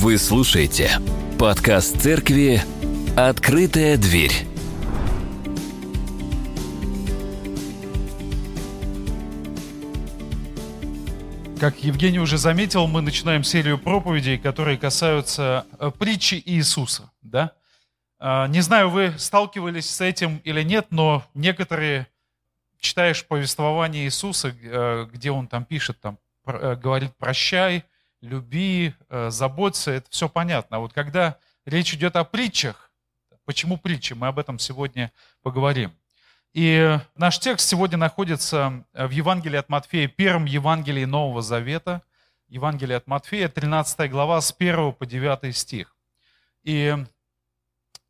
[0.00, 0.92] Вы слушаете
[1.40, 2.62] подкаст церкви
[3.16, 4.30] «Открытая дверь».
[11.58, 17.10] Как Евгений уже заметил, мы начинаем серию проповедей, которые касаются э, притчи Иисуса.
[17.20, 17.54] Да?
[18.20, 22.06] А, не знаю, вы сталкивались с этим или нет, но некоторые,
[22.78, 27.82] читаешь повествование Иисуса, э, где он там пишет, там, э, говорит «прощай»,
[28.20, 28.94] «люби»,
[29.28, 30.78] «заботься», это все понятно.
[30.78, 32.90] А вот когда речь идет о притчах,
[33.44, 35.92] почему притчи, мы об этом сегодня поговорим.
[36.54, 42.02] И наш текст сегодня находится в Евангелии от Матфея, первом Евангелии Нового Завета,
[42.48, 45.94] Евангелие от Матфея, 13 глава, с 1 по 9 стих.
[46.64, 46.96] И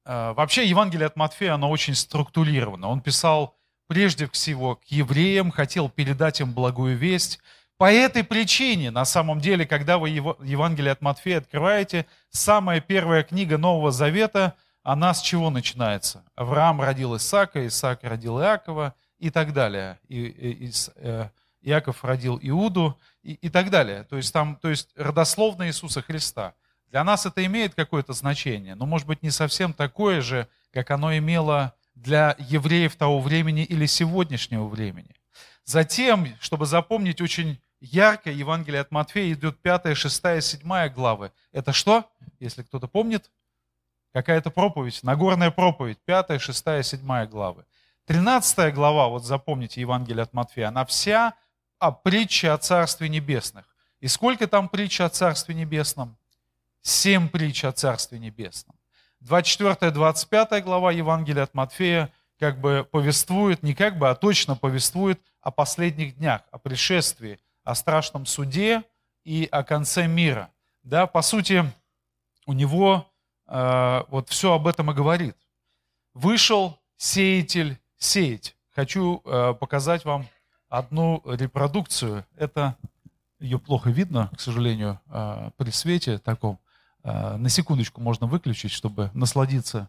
[0.05, 2.89] э, вообще Евангелие от Матфея, оно очень структурировано.
[2.89, 7.41] Он писал прежде всего к евреям, хотел передать им благую весть.
[7.79, 13.57] По этой причине, на самом деле, когда вы Евангелие от Матфея открываете, самая первая книга
[13.57, 14.55] Нового Завета–
[14.89, 16.25] она с чего начинается?
[16.35, 19.99] Авраам родил Исаака, Исаак родил Иакова и так далее.
[20.09, 21.29] И, и, и, э,
[21.61, 24.05] Иаков родил Иуду и, и так далее.
[24.05, 26.55] То есть там, то есть родословно Иисуса Христа.
[26.91, 31.15] Для нас это имеет какое-то значение, но может быть не совсем такое же, как оно
[31.15, 35.15] имело для евреев того времени или сегодняшнего времени.
[35.65, 41.33] Затем, чтобы запомнить очень ярко, Евангелие от Матфея идет 5, 6, 7 главы.
[41.53, 42.11] Это что?
[42.41, 43.31] Если кто-то помнит,
[44.13, 47.65] какая-то проповедь, Нагорная проповедь, 5, 6, 7 главы.
[48.07, 51.35] 13 глава, вот запомните Евангелие от Матфея, она вся
[51.79, 53.67] о притче о Царстве Небесных.
[54.01, 56.17] И сколько там притч о Царстве Небесном?
[56.81, 58.77] Семь притч о Царстве Небесном.
[59.25, 65.51] 24-25 глава Евангелия от Матфея как бы повествует, не как бы, а точно повествует о
[65.51, 68.85] последних днях, о пришествии, о страшном суде
[69.25, 70.51] и о конце мира.
[70.83, 71.65] Да, по сути,
[72.47, 73.07] у него
[73.49, 75.37] Э, вот все об этом и говорит.
[76.15, 78.57] Вышел сеятель сеять.
[78.75, 80.27] Хочу э, показать вам
[80.69, 82.27] одну репродукцию.
[82.37, 82.77] Это
[83.41, 86.61] ее плохо видно, к сожалению, э, при свете таком.
[87.05, 89.89] На секундочку можно выключить, чтобы насладиться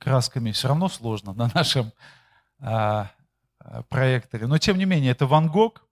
[0.00, 0.50] красками.
[0.50, 1.92] Все равно сложно на нашем
[3.88, 4.48] проекторе.
[4.48, 5.87] Но тем не менее, это Ван Гог.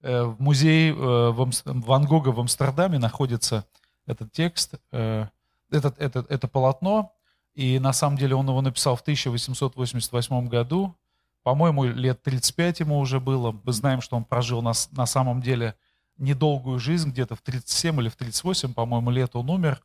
[0.00, 3.64] В музее Ван Гога в Амстердаме находится
[4.06, 4.76] этот текст
[5.70, 7.12] этот, этот, это полотно,
[7.54, 10.96] и на самом деле он его написал в 1888 году.
[11.42, 13.58] По-моему, лет 35 ему уже было.
[13.64, 15.74] Мы знаем, что он прожил на, на самом деле
[16.16, 19.80] недолгую жизнь, где-то в 37 или в 38, по-моему, лет он умер.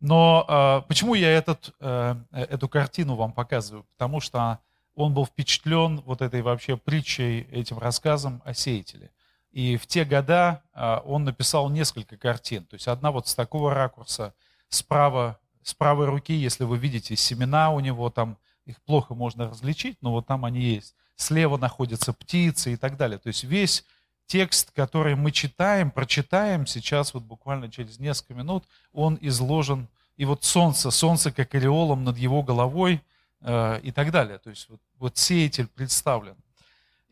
[0.00, 3.86] Но э, почему я этот, э, эту картину вам показываю?
[3.96, 4.58] Потому что
[4.94, 9.10] он был впечатлен вот этой вообще притчей, этим рассказом о сеятеле.
[9.54, 12.64] И в те года э, он написал несколько картин.
[12.64, 14.34] То есть одна вот с такого ракурса,
[14.68, 19.96] справа, с правой руки, если вы видите семена у него, там их плохо можно различить,
[20.00, 20.96] но вот там они есть.
[21.14, 23.18] Слева находятся птицы и так далее.
[23.18, 23.84] То есть весь
[24.26, 29.86] текст, который мы читаем, прочитаем сейчас вот буквально через несколько минут, он изложен.
[30.16, 33.00] И вот солнце, солнце как ореолом над его головой
[33.40, 34.38] э, и так далее.
[34.38, 36.34] То есть вот, вот сеятель представлен.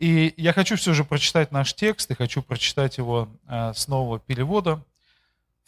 [0.02, 4.18] И я хочу все же прочитать наш текст и хочу прочитать его э, с нового
[4.18, 4.82] перевода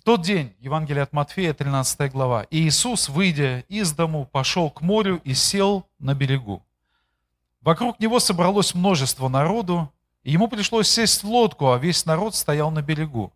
[0.04, 5.20] тот день, Евангелие от Матфея, 13 глава, и Иисус, выйдя из дому, пошел к морю
[5.24, 6.62] и сел на берегу.
[7.62, 9.90] Вокруг него собралось множество народу,
[10.22, 13.32] и ему пришлось сесть в лодку, а весь народ стоял на берегу.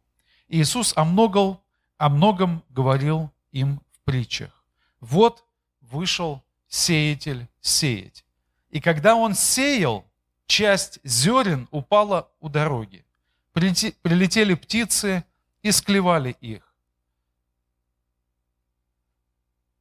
[0.49, 1.59] И Иисус о многом,
[1.97, 4.65] о многом говорил им в притчах.
[5.01, 5.45] Вот
[5.81, 8.27] вышел сеятель сеять.
[8.69, 10.05] И когда он сеял,
[10.49, 13.05] часть зерен упала у дороги.
[13.53, 15.25] Прилетели птицы
[15.63, 16.75] и склевали их.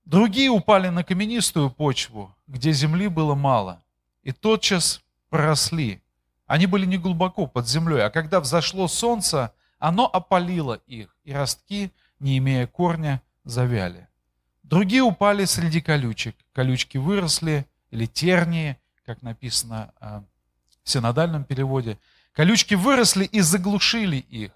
[0.06, 3.84] Другие упали на каменистую почву, где земли было мало,
[4.24, 6.02] и тотчас проросли.
[6.46, 11.92] Они были не глубоко под землей, а когда взошло солнце, оно опалило их, и ростки,
[12.20, 14.08] не имея корня, завяли.
[14.64, 16.36] Другие упали среди колючек.
[16.54, 20.24] Колючки выросли, или тернии, как написано а,
[20.88, 21.98] в синодальном переводе.
[22.34, 24.52] Колючки выросли и заглушили их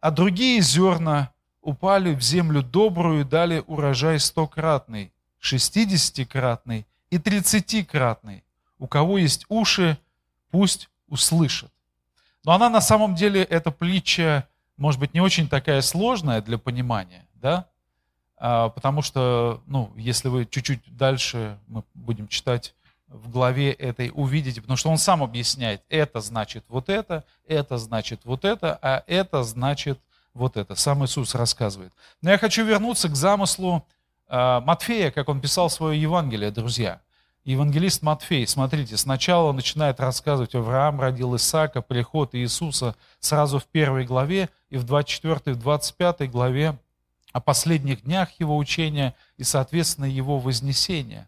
[0.00, 8.44] а другие зерна упали в землю добрую и дали урожай стократный, шестидесятикратный и тридцатикратный.
[8.78, 9.98] У кого есть уши,
[10.50, 11.70] пусть услышит.
[12.44, 17.26] Но она на самом деле, эта притча, может быть, не очень такая сложная для понимания,
[17.34, 17.66] да?
[18.36, 22.74] А, потому что, ну, если вы чуть-чуть дальше, мы будем читать
[23.08, 28.20] в главе этой увидите, потому что он сам объясняет, это значит вот это, это значит
[28.24, 29.98] вот это, а это значит
[30.34, 31.92] вот это, сам Иисус рассказывает.
[32.22, 33.86] Но я хочу вернуться к замыслу
[34.28, 37.00] э, Матфея, как он писал свое Евангелие, друзья.
[37.44, 44.50] Евангелист Матфей, смотрите, сначала начинает рассказывать, Авраам родил Исаака, приход Иисуса сразу в первой главе,
[44.68, 46.78] и в 24 в 25 главе
[47.32, 51.26] о последних днях его учения и, соответственно, его вознесения.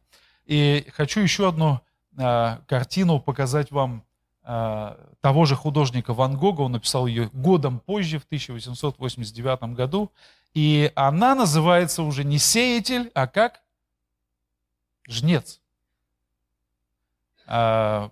[0.51, 1.81] И хочу еще одну
[2.19, 4.05] э, картину показать вам
[4.43, 6.63] э, того же художника Ван Гога.
[6.63, 10.11] Он написал ее годом позже, в 1889 году.
[10.53, 13.63] И она называется уже не сеятель, а как?
[15.07, 15.61] Жнец.
[17.47, 18.11] А,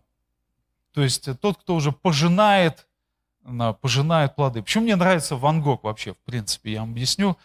[0.92, 2.86] то есть тот, кто уже пожинает,
[3.80, 4.62] пожинает плоды.
[4.62, 7.36] Почему мне нравится Ван Гог вообще, в принципе, я вам объясню.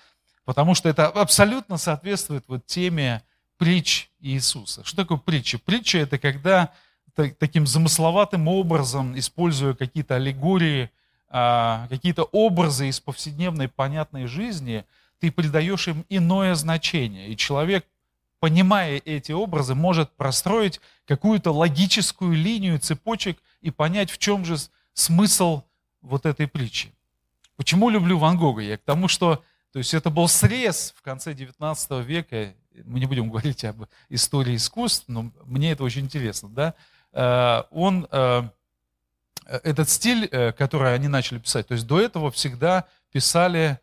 [0.45, 3.23] Потому что это абсолютно соответствует вот теме
[3.57, 4.83] притч Иисуса.
[4.83, 5.57] Что такое притча?
[5.57, 6.71] Притча– это когда
[7.15, 10.89] таким замысловатым образом, используя какие-то аллегории,
[11.29, 14.85] а, какие-то образы из повседневной понятной жизни,
[15.19, 17.29] ты придаешь им иное значение.
[17.29, 17.85] И человек,
[18.39, 24.57] понимая эти образы, может простроить какую-то логическую линию цепочек и понять, в чем же
[24.93, 25.63] смысл
[26.01, 26.93] вот этой притчи.
[27.55, 28.61] Почему люблю Ван Гога?
[28.61, 32.53] Я к тому, что то есть это был срез в конце 19 века.
[32.85, 36.49] Мы не будем говорить об истории искусств, но мне это очень интересно.
[36.49, 36.73] Да?
[37.11, 38.43] Э, он, э,
[39.45, 43.79] этот стиль, э, который они начали писать, то есть до этого всегда писали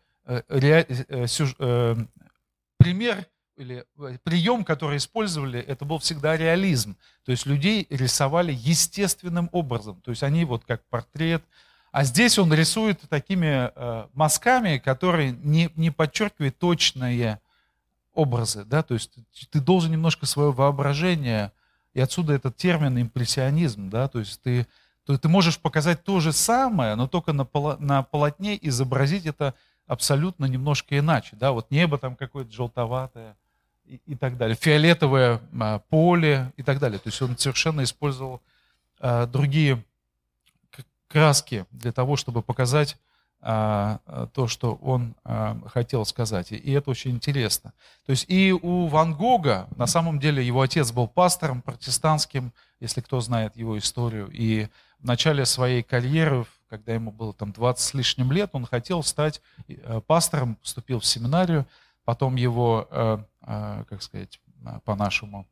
[2.77, 3.25] пример
[3.57, 3.85] или
[4.23, 6.97] прием, который использовали, это был всегда реализм.
[7.25, 10.01] То есть людей рисовали естественным образом.
[10.01, 11.43] То есть они вот как портрет,
[11.91, 17.39] а здесь он рисует такими э, мазками, которые не, не подчеркивают точные
[18.13, 18.65] образы.
[18.65, 18.83] Да?
[18.83, 19.11] То есть
[19.49, 21.51] ты должен немножко свое воображение,
[21.93, 23.89] и отсюда этот термин импрессионизм.
[23.89, 24.07] Да?
[24.07, 24.67] То есть ты,
[25.05, 29.53] то, ты можешь показать то же самое, но только на, поло, на полотне изобразить это
[29.87, 31.35] абсолютно немножко иначе.
[31.35, 31.51] Да?
[31.51, 33.35] Вот небо там какое-то желтоватое
[33.85, 36.99] и, и так далее, фиолетовое а, поле и так далее.
[36.99, 38.41] То есть он совершенно использовал
[38.99, 39.83] а, другие
[41.07, 42.97] краски для того, чтобы показать
[43.41, 46.51] то, что он а, хотел сказать.
[46.51, 47.73] И это очень интересно.
[48.05, 53.01] То есть и у Ван Гога, на самом деле, его отец был пастором протестантским, если
[53.01, 54.29] кто знает его историю.
[54.31, 54.67] И
[54.99, 59.41] в начале своей карьеры, когда ему было там 20 с лишним лет, он хотел стать
[60.05, 61.65] пастором, поступил в семинарию,
[62.05, 62.87] потом его,
[63.41, 64.39] как сказать,
[64.85, 65.47] по-нашему,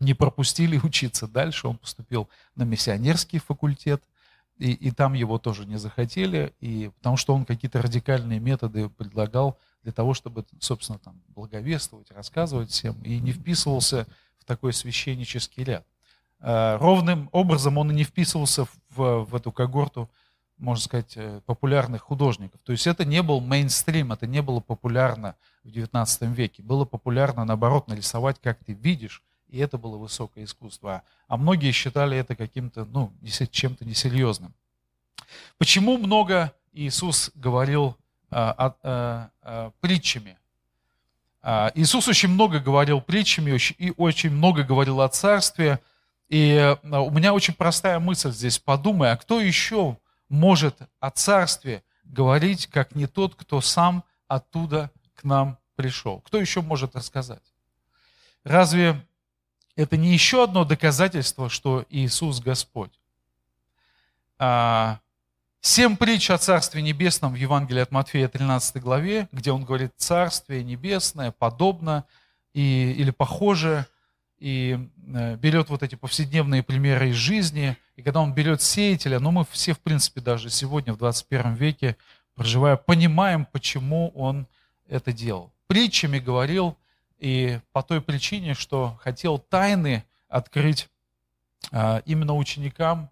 [0.00, 4.02] не пропустили учиться дальше, он поступил на миссионерский факультет–
[4.58, 9.58] и, и там его тоже не захотели, и, потому что он какие-то радикальные методы предлагал
[9.82, 14.06] для того, чтобы, собственно, там, благовествовать, рассказывать всем, и не вписывался
[14.38, 15.86] в такой священнический ряд.
[16.40, 20.10] А, ровным образом он и не вписывался в, в эту когорту,
[20.58, 22.60] можно сказать, э, популярных художников.
[22.64, 26.64] То есть это не был мейнстрим, это не было популярно в XIX веке.
[26.64, 31.02] Было популярно, наоборот, нарисовать, как ты видишь, и это было высокое искусство.
[31.26, 33.12] А многие считали это каким-то, ну,
[33.50, 34.54] чем-то несерьезным.
[35.56, 37.96] Почему много Иисус говорил
[38.30, 40.38] а, а, а, притчами?
[41.40, 45.80] А, Иисус очень много говорил притчами и очень много говорил о царстве.
[46.28, 48.58] И а, у меня очень простая мысль здесь.
[48.58, 49.96] Подумай, а кто еще
[50.28, 56.20] может о царстве говорить, как не тот, кто сам оттуда к нам пришел?
[56.20, 57.42] Кто еще может рассказать?
[58.44, 59.04] Разве
[59.78, 62.90] это не еще одно доказательство, что Иисус Господь.
[64.36, 64.98] А,
[65.60, 70.64] семь притч о Царстве Небесном в Евангелии от Матфея 13 главе, где он говорит «Царствие
[70.64, 72.04] Небесное подобно
[72.54, 73.86] и, или похоже»,
[74.40, 74.78] и
[75.14, 79.46] э, берет вот эти повседневные примеры из жизни, и когда он берет сеятеля, ну мы
[79.50, 81.96] все, в принципе, даже сегодня, в 21 веке,
[82.34, 84.48] проживая, понимаем, почему он
[84.88, 85.52] это делал.
[85.68, 86.76] Притчами говорил
[87.18, 90.88] и по той причине, что хотел тайны открыть
[91.72, 93.10] а, именно ученикам,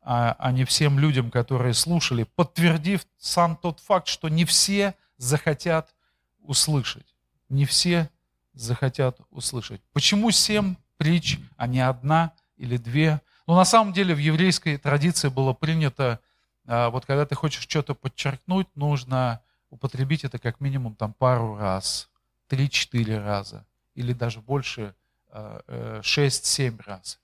[0.00, 5.94] а, а не всем людям, которые слушали, подтвердив сам тот факт, что не все захотят
[6.38, 7.14] услышать.
[7.48, 8.10] Не все
[8.52, 9.80] захотят услышать.
[9.92, 13.20] Почему семь притч, а не одна или две?
[13.46, 16.20] Ну, на самом деле, в еврейской традиции было принято,
[16.66, 22.08] а, вот когда ты хочешь что-то подчеркнуть, нужно употребить это как минимум там пару раз.
[22.48, 24.94] 3-4 раза или даже больше
[25.32, 27.18] 6-7 э, раз.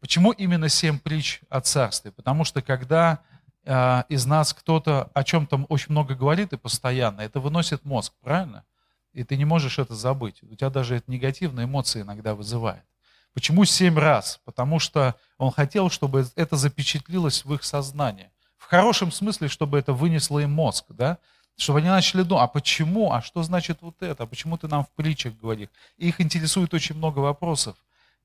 [0.00, 2.10] Почему именно 7 притч о царстве?
[2.12, 3.20] Потому что когда
[3.64, 8.64] э, из нас кто-то о чем-то очень много говорит и постоянно, это выносит мозг, правильно?
[9.12, 10.42] И ты не можешь это забыть.
[10.42, 12.84] У тебя даже это негативные эмоции иногда вызывает.
[13.34, 14.40] Почему семь раз?
[14.44, 18.30] Потому что он хотел, чтобы это запечатлилось в их сознании.
[18.56, 20.86] В хорошем смысле, чтобы это вынесло им мозг.
[20.90, 21.18] Да?
[21.56, 24.84] Чтобы они начали думать, а почему, а что значит вот это, а почему ты нам
[24.84, 25.68] в притчах говоришь?
[25.98, 27.76] И их интересует очень много вопросов.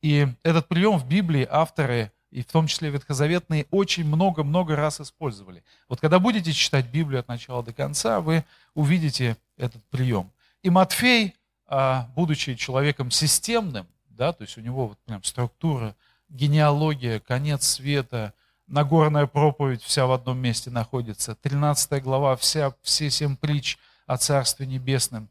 [0.02, 5.64] И этот прием в Библии авторы, и в том числе ветхозаветные, очень много-много раз использовали.
[5.90, 8.44] Вот когда будете читать Библию от начала до конца, вы
[8.74, 10.32] увидите этот прием.
[10.62, 11.36] И Матфей,
[11.68, 15.96] а, будучи человеком системным, да, то есть у него вот прям структура,
[16.30, 18.34] генеалогия, конец света,
[18.68, 24.68] Нагорная проповедь вся в одном месте находится, 13 глава, вся, все семь притч о Царстве
[24.68, 25.30] Небесном.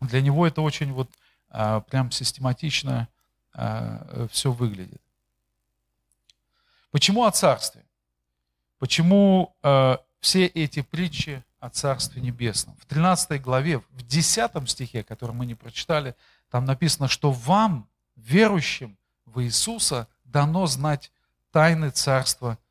[0.00, 1.10] Для него это очень вот
[1.48, 3.08] а, прям систематично
[3.52, 5.02] а, все выглядит.
[6.92, 7.84] Почему о Царстве?
[8.78, 12.76] Почему а, все эти притчи о Царстве Небесном?
[12.76, 16.14] В 13 главе, в 10 стихе, который мы не прочитали,
[16.50, 21.10] там написано, что вам, верующим в Иисуса, дано знать
[21.50, 22.65] тайны Царства Небесного.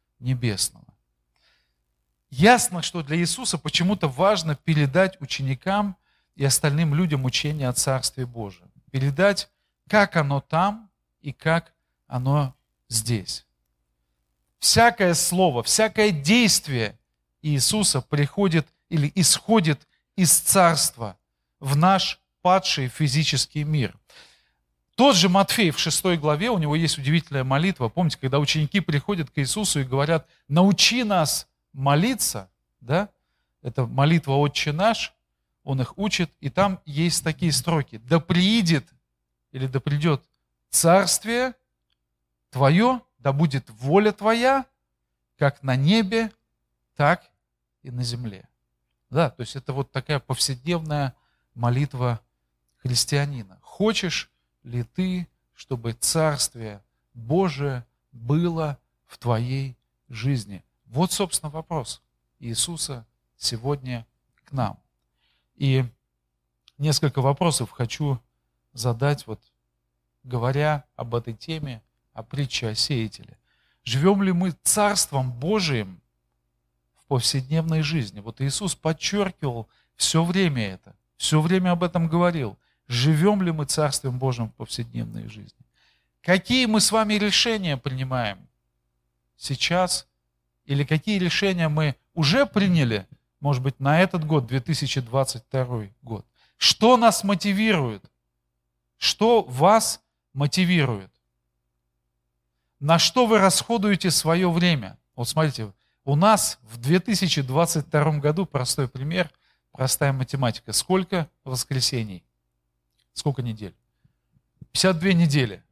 [2.30, 5.96] Ясно, что для Иисуса почему-то важно передать ученикам
[6.36, 8.70] и остальным людям учение о Царстве Божьем.
[8.92, 9.50] Передать,
[9.88, 10.90] как оно там
[11.22, 11.74] и как
[12.08, 12.56] оно
[12.90, 13.46] здесь.
[14.60, 16.98] Всякое слово, всякое действие
[17.42, 21.18] Иисуса приходит или исходит из Царства
[21.60, 23.96] в наш падший физический мир.
[24.96, 27.90] Тот же Матфей в 6 главе, у него есть удивительная молитва.
[27.90, 32.50] Помните, когда ученики приходят к Иисусу и говорят, научи нас молиться,
[32.80, 33.10] да?
[33.62, 35.14] Это молитва «Отче наш»,
[35.64, 37.98] он их учит, и там есть такие строки.
[37.98, 38.88] «Да приидет»
[39.52, 40.24] или «Да придет
[40.70, 41.56] царствие
[42.52, 44.66] Твое, да будет воля Твоя,
[45.38, 46.32] как на небе,
[46.96, 47.30] так
[47.82, 48.48] и на земле».
[49.10, 51.16] Да, то есть это вот такая повседневная
[51.54, 52.22] молитва
[52.78, 53.60] христианина.
[53.62, 54.30] Хочешь
[54.66, 59.78] ли ты, чтобы Царствие Божие было в твоей
[60.10, 60.64] жизни?
[60.88, 62.02] Вот, собственно, вопрос
[62.40, 63.06] Иисуса
[63.38, 64.06] сегодня
[64.44, 64.80] к нам.
[65.56, 65.86] И
[66.78, 68.20] несколько вопросов хочу
[68.74, 69.40] задать, вот,
[70.24, 71.82] говоря об этой теме,
[72.14, 73.38] о притче о сеятеле.
[73.84, 76.02] Живем ли мы Царством Божиим
[76.96, 78.20] в повседневной жизни?
[78.20, 84.20] Вот Иисус подчеркивал все время это, все время об этом говорил живем ли мы Царствием
[84.20, 85.60] Божьим в повседневной жизни.
[86.22, 88.48] Какие мы с вами решения принимаем
[89.38, 90.08] сейчас,
[90.65, 93.08] или какие решения мы уже приняли,
[93.39, 96.25] может быть, на этот год, 2022 год.
[96.58, 98.04] Что нас мотивирует?
[98.98, 100.01] Что вас
[100.34, 101.12] мотивирует?
[102.80, 104.98] На что вы расходуете свое время?
[105.15, 105.72] Вот смотрите,
[106.04, 109.32] у нас в 2022 году, простой пример,
[109.72, 110.72] простая математика.
[110.72, 112.24] Сколько воскресений?
[113.16, 113.74] Сколько недель?
[114.74, 115.64] 52 недели.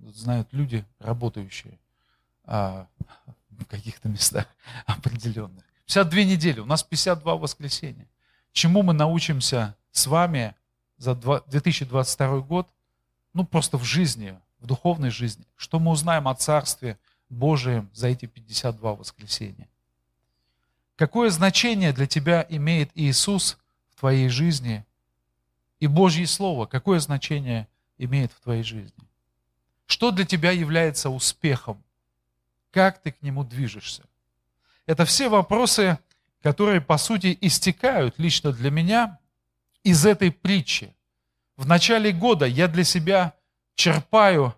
[0.00, 1.78] Знают люди, работающие
[2.44, 2.88] а,
[3.50, 4.46] в каких-то местах
[4.86, 5.64] определенных.
[5.86, 6.58] 52 недели.
[6.58, 8.08] У нас 52 воскресенья.
[8.52, 10.56] Чему мы научимся с вами
[10.98, 12.68] за 2022 год?
[13.34, 15.46] Ну, просто в жизни, в духовной жизни.
[15.56, 19.68] Что мы узнаем о Царстве Божием за эти 52 воскресенья?
[20.96, 23.58] Какое значение для тебя имеет Иисус
[23.94, 24.84] в твоей жизни
[25.80, 27.66] и Божье Слово, какое значение
[27.98, 29.08] имеет в твоей жизни?
[29.86, 31.82] Что для тебя является успехом?
[32.70, 34.04] Как ты к нему движешься?
[34.86, 35.98] Это все вопросы,
[36.42, 39.18] которые, по сути, истекают лично для меня
[39.82, 40.94] из этой притчи.
[41.56, 43.34] В начале года я для себя
[43.74, 44.54] черпаю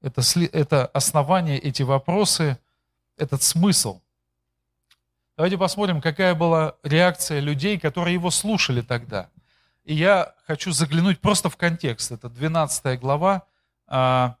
[0.00, 2.58] это, это основание, эти вопросы,
[3.16, 4.00] этот смысл.
[5.36, 9.28] Давайте посмотрим, какая была реакция людей, которые его слушали тогда–
[9.84, 12.12] и я хочу заглянуть просто в контекст.
[12.12, 13.46] Это 12 глава,
[13.86, 14.36] а,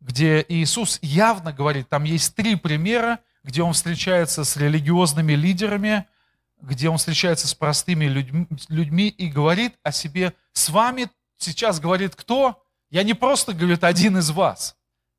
[0.00, 6.06] где Иисус явно говорит, там есть три примера, где он встречается с религиозными лидерами,
[6.60, 12.14] где он встречается с простыми людьми, людьми и говорит о себе, с вами сейчас говорит
[12.14, 12.62] кто?
[12.90, 14.76] Я не просто, говорит, один из вас.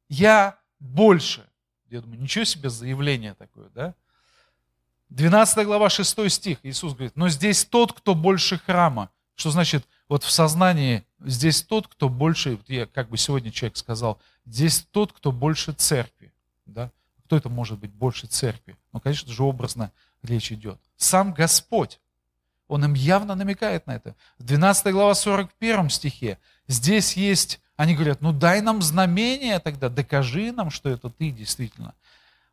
[0.08, 1.48] Я больше.
[1.90, 3.96] Я думаю, ничего себе заявление такое, да?
[5.10, 6.60] 12 глава, 6 стих.
[6.64, 9.12] Иисус говорит, но здесь тот, кто больше храма.
[9.36, 14.20] Что значит, вот в сознании здесь тот, кто больше, я как бы сегодня человек сказал,
[14.46, 16.34] здесь тот, кто больше церкви.
[16.66, 16.92] Да?
[17.26, 18.78] Кто это может быть больше церкви?
[18.94, 19.92] Ну, конечно же, образно
[20.24, 20.80] речь идет.
[20.96, 22.00] Сам Господь.
[22.68, 24.16] Он им явно намекает на это.
[24.40, 30.52] В 12 глава 41 стихе здесь есть, они говорят, ну дай нам знамение тогда, докажи
[30.52, 31.94] нам, что это ты действительно.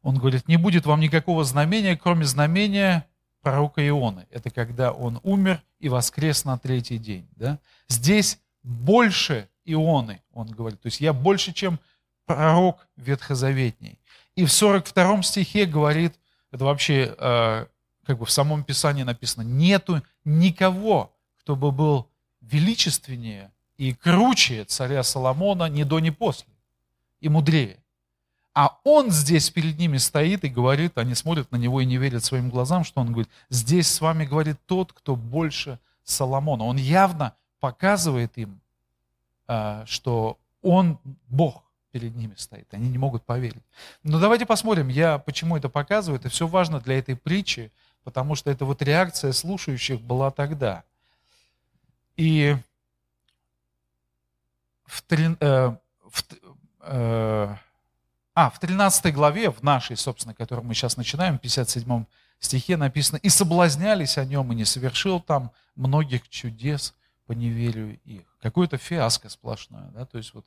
[0.03, 3.07] Он говорит, не будет вам никакого знамения, кроме знамения
[3.43, 4.27] пророка Ионы.
[4.31, 7.29] Это когда он умер и воскрес на третий день.
[7.37, 7.59] Да?
[7.89, 10.81] Здесь больше Ионы, он говорит.
[10.81, 11.79] То есть я больше, чем
[12.25, 13.99] пророк ветхозаветний.
[14.37, 16.15] И в 42 стихе говорит,
[16.51, 17.67] это вообще э,
[18.07, 22.09] как бы в самом Писании написано, нету никого, кто бы был
[22.41, 26.53] величественнее и круче царя Соломона ни до, ни после,
[27.21, 27.82] и мудрее.
[28.55, 32.23] А он здесь перед ними стоит и говорит, они смотрят на него и не верят
[32.23, 36.65] своим глазам, что он говорит, здесь с вами говорит тот, кто больше Соломона.
[36.65, 38.61] Он явно показывает им,
[39.47, 42.67] а, что он Бог перед ними стоит.
[42.73, 43.63] Они не могут поверить.
[44.03, 46.19] Но давайте посмотрим, я почему это показываю.
[46.19, 47.71] Это все важно для этой притчи,
[48.05, 50.85] потому что это вот реакция слушающих была тогда.
[52.17, 52.57] И
[54.85, 56.25] в, э, в,
[56.81, 57.57] э,
[58.35, 62.05] а, в 13 главе, в нашей, собственно, которую мы сейчас начинаем, в 57
[62.41, 66.95] стихе написано, «И соблазнялись о нем, и не совершил там многих чудес
[67.27, 68.23] по неверию их».
[68.41, 69.91] Какое-то фиаско сплошное.
[69.95, 70.07] Да?
[70.07, 70.47] То есть вот,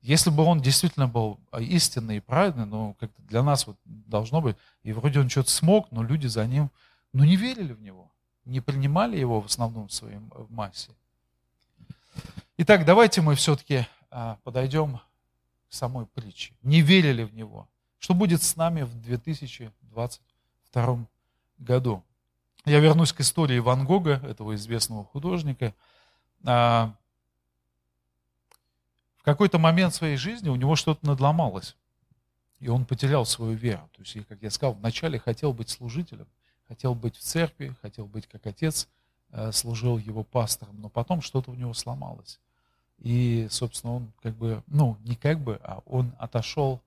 [0.00, 4.56] если бы он действительно был истинный и праведный, ну, как для нас вот должно быть,
[4.82, 6.70] и вроде он что-то смог, но люди за ним,
[7.12, 8.10] ну, не верили в него,
[8.44, 10.90] не принимали его в основном в своей массе.
[12.56, 15.00] Итак, давайте мы все-таки а, подойдем
[15.68, 17.68] самой притчи, не верили в него.
[17.98, 21.06] Что будет с нами в 2022
[21.58, 22.02] году?
[22.64, 25.74] Я вернусь к истории Ван Гога, этого известного художника.
[26.44, 26.94] А,
[29.16, 31.76] в какой-то момент своей жизни у него что-то надломалось,
[32.58, 33.88] и он потерял свою веру.
[33.92, 36.26] То есть, как я сказал, вначале хотел быть служителем,
[36.68, 38.88] хотел быть в церкви, хотел быть как отец,
[39.30, 42.40] э, служил его пастором, но потом что-то у него сломалось.
[42.98, 46.80] И, собственно, он как бы, ну, не как бы, а он отошел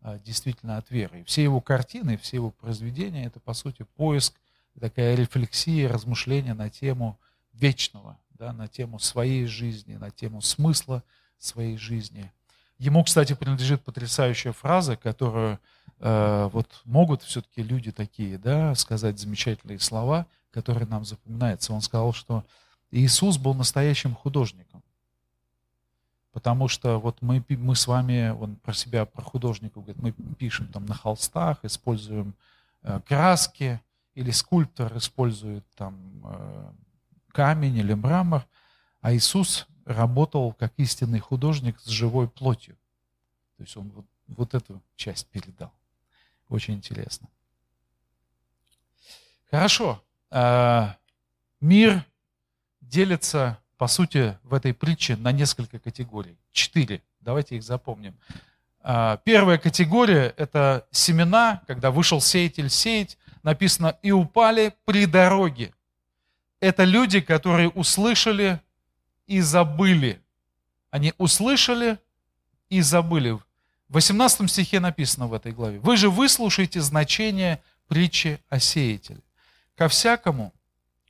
[0.00, 1.24] а, действительно от веры.
[1.24, 4.34] Все его картины, все его произведения, это, по сути, поиск,
[4.80, 7.18] такая рефлексия, размышления на тему
[7.52, 11.02] вечного, да, на тему своей жизни, на тему смысла
[11.38, 12.30] своей жизни.
[12.78, 15.58] Ему, кстати, принадлежит потрясающая фраза, которую
[15.98, 21.72] э, вот могут все-таки люди такие, да, сказать замечательные слова, которые нам запоминаются.
[21.72, 22.44] Он сказал, что
[22.90, 24.82] Иисус был настоящим художником.
[26.36, 30.68] Потому что вот мы, мы с вами, он про себя, про художника говорит, мы пишем
[30.68, 32.34] там на холстах, используем
[32.82, 33.80] э, краски,
[34.14, 36.72] или скульптор использует там э,
[37.32, 38.46] камень или мрамор,
[39.00, 42.76] а Иисус работал как истинный художник с живой плотью.
[43.56, 45.72] То есть он вот, вот эту часть передал.
[46.50, 47.30] Очень интересно.
[49.50, 50.04] Хорошо.
[50.30, 50.88] Э,
[51.62, 52.04] мир
[52.82, 56.36] делится по сути, в этой притче на несколько категорий.
[56.52, 57.02] Четыре.
[57.20, 58.14] Давайте их запомним.
[58.80, 65.74] А, первая категория– это семена, когда вышел сеятель сеять, написано «и упали при дороге».
[66.60, 68.60] Это люди, которые услышали
[69.26, 70.20] и забыли.
[70.90, 71.98] Они услышали
[72.70, 73.32] и забыли.
[73.32, 73.42] В
[73.94, 75.78] 18 стихе написано в этой главе.
[75.80, 79.20] «Вы же выслушаете значение притчи о сеятеле.
[79.74, 80.52] Ко всякому,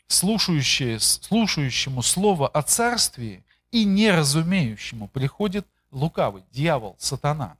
[0.08, 7.56] слушающему слово о царстве и неразумеющему приходит лукавый, дьявол, сатана,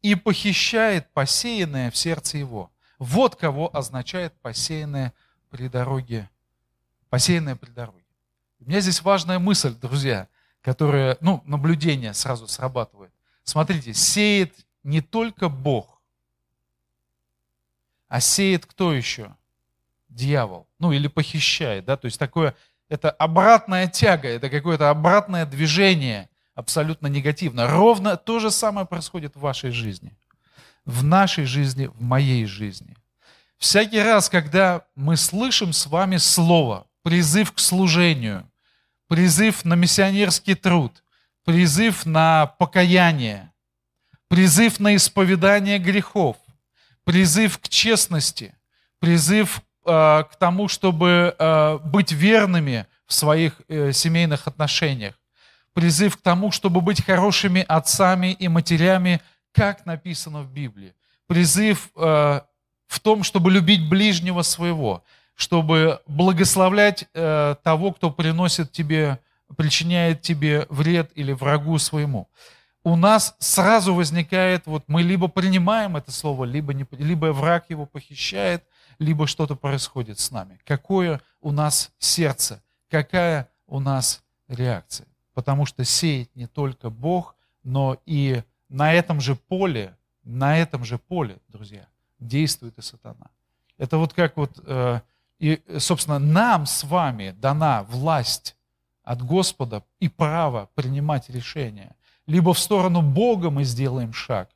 [0.00, 2.70] и похищает посеянное в сердце его.
[2.98, 5.12] Вот кого означает посеянное
[5.50, 6.30] при дороге,
[7.10, 8.04] посеянное при дороге.
[8.60, 10.28] У меня здесь важная мысль, друзья,
[10.60, 13.12] которая, ну, наблюдение сразу срабатывает.
[13.42, 16.00] Смотрите, сеет не только Бог,
[18.08, 19.34] а сеет кто еще?
[20.12, 22.56] дьявол, ну или похищает, да, то есть такое,
[22.88, 27.68] это обратная тяга, это какое-то обратное движение, абсолютно негативно.
[27.68, 30.18] Ровно то же самое происходит в вашей жизни,
[30.84, 32.96] в нашей жизни, в моей жизни.
[33.58, 38.50] Всякий раз, когда мы слышим с вами слово, призыв к служению,
[39.06, 41.04] призыв на миссионерский труд,
[41.44, 43.52] призыв на покаяние,
[44.26, 46.38] призыв на исповедание грехов,
[47.04, 48.56] призыв к честности,
[48.98, 55.18] призыв к тому, чтобы э, быть верными в своих э, семейных отношениях.
[55.72, 59.20] Призыв к тому, чтобы быть хорошими отцами и матерями,
[59.52, 60.94] как написано в Библии.
[61.26, 65.02] Призыв в том, чтобы любить ближнего своего,
[65.34, 69.18] чтобы благословлять того, кто приносит тебе,
[69.56, 72.28] причиняет тебе вред или врагу своему.
[72.84, 77.86] У нас сразу возникает, вот мы либо принимаем это слово, либо, не, либо враг его
[77.86, 78.64] похищает,
[78.98, 80.58] либо что-то происходит с нами.
[80.64, 85.06] Какое у нас сердце, какая у нас реакция.
[85.34, 90.98] Потому что сеет не только Бог, но и на этом же поле, на этом же
[90.98, 91.86] поле, друзья,
[92.18, 93.30] действует и сатана.
[93.78, 95.00] Это вот как вот, э,
[95.38, 98.56] и, собственно, нам с вами дана власть
[99.02, 101.96] от Господа и право принимать решения.
[102.26, 104.50] Либо в сторону Бога мы сделаем шаг.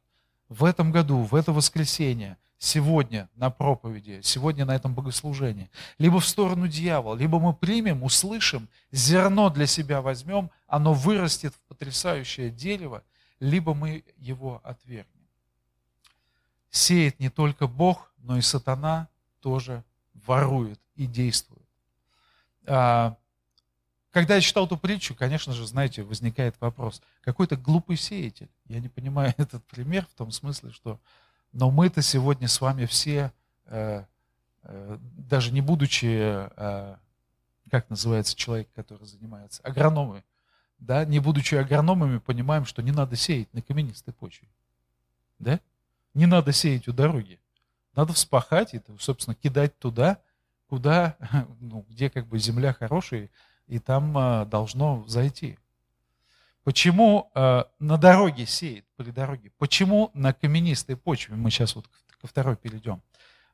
[0.49, 6.27] В этом году, в это воскресенье, сегодня на проповеди, сегодня на этом богослужении, либо в
[6.27, 13.03] сторону дьявола, либо мы примем, услышим, зерно для себя возьмем, оно вырастет в потрясающее дерево,
[13.41, 15.07] либо мы его отвергнем.
[16.71, 19.09] Сеет не только Бог, но и сатана
[19.41, 21.67] тоже ворует и действует.
[22.67, 23.17] А,
[24.11, 28.49] когда я читал эту притчу, конечно же, знаете, возникает вопрос, какой-то глупый сеятель.
[28.67, 31.01] Я не понимаю этот пример в том смысле, что
[31.53, 33.33] но мы-то сегодня с вами все,
[33.65, 34.05] э,
[34.63, 36.97] э, даже не будучи, э,
[37.71, 40.23] как называется человек, который занимается, агрономы,
[40.79, 44.49] да, не будучи агрономами, понимаем, что не надо сеять на каменистой почве.
[45.39, 45.59] Да?
[46.15, 47.41] Не надо сеять у дороги.
[47.95, 50.21] Надо вспахать и, собственно, кидать туда,
[50.69, 51.17] куда,
[51.61, 53.31] ну, где как бы земля хорошая,
[53.67, 55.59] и там должно зайти.
[56.67, 59.53] Почему э, на дороге сеет, при дороге?
[59.57, 61.37] Почему на каменистой почве?
[61.37, 61.87] Мы сейчас вот
[62.21, 63.01] ко второй перейдем.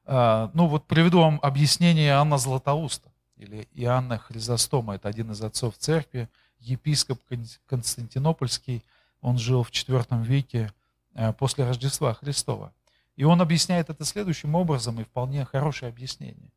[0.06, 4.94] Э, ну вот приведу вам объяснение Иоанна Златоуста или Иоанна Хризостома.
[4.94, 6.26] Это один из отцов церкви,
[6.58, 7.20] епископ
[7.66, 8.82] Константинопольский.
[9.20, 10.72] Он жил в IV веке
[11.12, 12.72] э, после Рождества Христова.
[13.16, 16.50] И он объясняет это следующим образом, и вполне хорошее объяснение.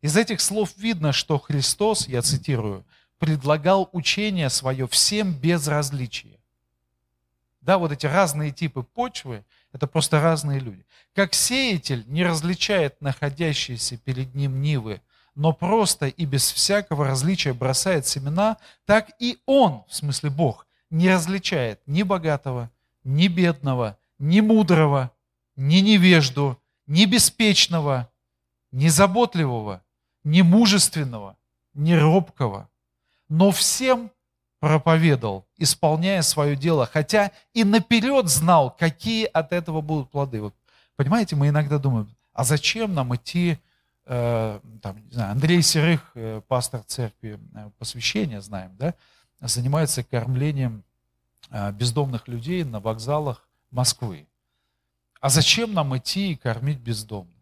[0.00, 2.86] Из этих слов видно, что Христос, я цитирую,
[3.18, 6.38] предлагал учение свое всем без различия.
[7.60, 10.86] Да, вот эти разные типы почвы, это просто разные люди.
[11.14, 15.02] Как сеятель не различает находящиеся перед ним нивы,
[15.34, 21.10] но просто и без всякого различия бросает семена, так и он, в смысле Бог, не
[21.10, 22.70] различает ни богатого,
[23.04, 25.12] ни бедного, ни мудрого,
[25.56, 28.10] ни невежду, ни беспечного,
[28.72, 29.82] ни заботливого,
[30.24, 31.36] ни мужественного,
[31.74, 32.68] ни робкого,
[33.28, 34.10] но всем
[34.60, 40.40] проповедовал, исполняя свое дело, хотя и наперед знал, какие от этого будут плоды.
[40.40, 40.54] Вот,
[40.96, 43.58] понимаете, мы иногда думаем, а зачем нам идти,
[44.06, 48.94] э, там, не знаю, Андрей Серых, э, пастор церкви э, посвящения, знаем, да,
[49.40, 50.82] занимается кормлением
[51.50, 54.26] э, бездомных людей на вокзалах Москвы.
[55.20, 57.37] А зачем нам идти и кормить бездомных?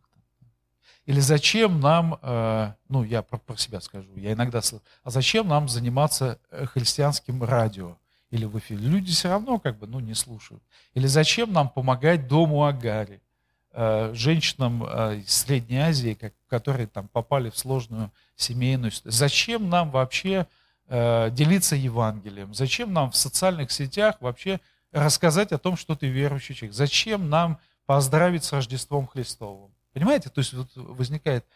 [1.07, 5.69] Или зачем нам, э, ну я про, себя скажу, я иногда слышу, а зачем нам
[5.69, 7.97] заниматься э, христианским радио
[8.31, 8.81] или в эфире?
[8.81, 10.65] Люди все равно как бы ну, не слушают.
[10.95, 13.23] Или зачем нам помогать дому Агари,
[13.71, 14.83] э, женщинам
[15.21, 19.13] из Средней Азии, которые там попали в сложную семейную ситуацию?
[19.13, 20.47] Зачем нам вообще
[20.89, 22.55] делиться Евангелием?
[22.55, 24.61] Зачем нам в социальных сетях вообще
[24.93, 26.77] рассказать о том, что ты верующий человек?
[26.77, 29.76] Зачем нам поздравить с Рождеством Христовым?
[29.97, 30.29] Понимаете?
[30.29, 31.47] То есть вот возникает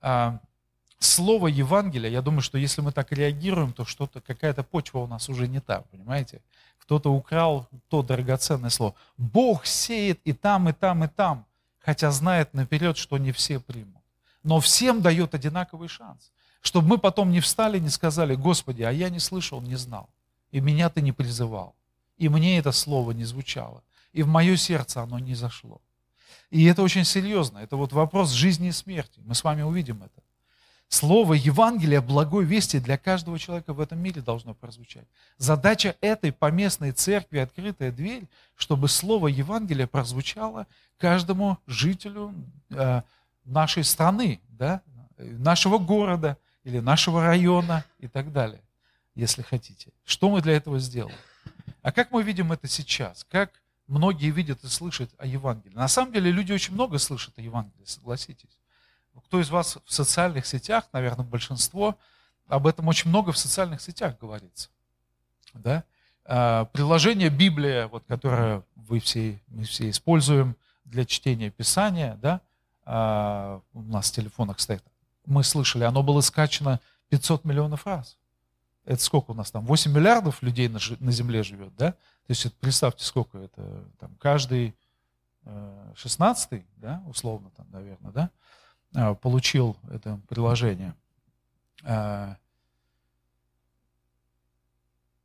[0.00, 0.38] а,
[1.00, 2.08] слово Евангелия.
[2.08, 5.58] Я думаю, что если мы так реагируем, то что-то, какая-то почва у нас уже не
[5.58, 6.40] та, понимаете?
[6.78, 8.94] Кто-то украл то драгоценное слово.
[9.16, 11.44] Бог сеет и там, и там, и там,
[11.80, 14.04] хотя знает наперед, что не все примут.
[14.44, 16.30] Но всем дает одинаковый шанс.
[16.60, 20.08] Чтобы мы потом не встали, не сказали, Господи, а я не слышал, не знал.
[20.52, 21.74] И меня ты не призывал.
[22.16, 23.82] И мне это слово не звучало.
[24.12, 25.80] И в мое сердце оно не зашло.
[26.50, 27.58] И это очень серьезно.
[27.58, 29.20] Это вот вопрос жизни и смерти.
[29.24, 30.22] Мы с вами увидим это.
[30.88, 35.04] Слово Евангелия, благой вести для каждого человека в этом мире должно прозвучать.
[35.36, 42.34] Задача этой поместной церкви, открытая дверь, чтобы слово Евангелия прозвучало каждому жителю
[42.70, 43.02] э,
[43.44, 44.80] нашей страны, да,
[45.18, 48.62] нашего города или нашего района и так далее,
[49.14, 49.90] если хотите.
[50.06, 51.14] Что мы для этого сделали?
[51.82, 53.26] А как мы видим это сейчас?
[53.30, 53.50] Как
[53.88, 55.74] многие видят и слышат о Евангелии.
[55.74, 58.58] На самом деле люди очень много слышат о Евангелии, согласитесь.
[59.26, 61.98] Кто из вас в социальных сетях, наверное, большинство,
[62.46, 64.68] об этом очень много в социальных сетях говорится.
[65.54, 65.84] Да?
[66.24, 72.40] А, приложение Библия, вот, которое вы все, мы все используем для чтения Писания, да?
[72.84, 74.82] А, у нас в телефонах стоит,
[75.26, 78.16] мы слышали, оно было скачано 500 миллионов раз.
[78.84, 79.66] Это сколько у нас там?
[79.66, 81.94] 8 миллиардов людей на, на Земле живет, да?
[82.28, 84.76] То есть представьте, сколько это, там, каждый
[85.46, 88.30] э, шестнадцатый, да, условно, там, наверное, да,
[88.94, 90.94] а, получил это приложение.
[91.84, 92.36] А,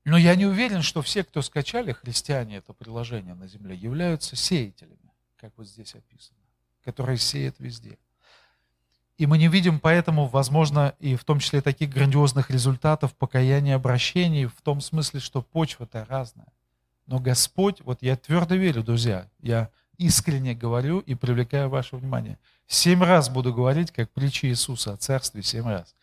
[0.05, 5.11] но я не уверен, что все, кто скачали, христиане, это приложение на земле, являются сеятелями,
[5.35, 6.39] как вот здесь описано,
[6.85, 7.99] которые сеют везде.
[9.17, 14.45] И мы не видим поэтому, возможно, и в том числе таких грандиозных результатов покаяния, обращений,
[14.45, 16.47] в том смысле, что почва-то разная.
[17.05, 22.37] Но Господь, вот я твердо верю, друзья, я искренне говорю и привлекаю ваше внимание.
[22.67, 25.95] Семь раз буду говорить, как притча Иисуса о царстве, семь раз.